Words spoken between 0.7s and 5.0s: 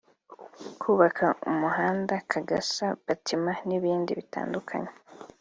kubaka umuhanda Kagasa- Batima n’ibindi bitandukanye